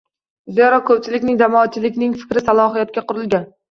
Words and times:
Zero 0.59 0.79
ko‘pchilikning– 0.87 1.39
jamoatchilikning 1.43 2.19
fikriy 2.25 2.47
salohiyatiga 2.51 3.09
qurilgan 3.11 3.53